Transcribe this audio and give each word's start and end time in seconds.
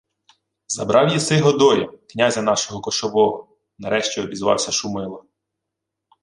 —Забрав 0.67 1.09
єси 1.09 1.39
Годоя, 1.41 1.89
князя 2.09 2.41
нашого 2.41 2.81
кошового,— 2.81 3.57
нарешті 3.79 4.21
обізвався 4.21 4.71
Шумило. 4.71 5.25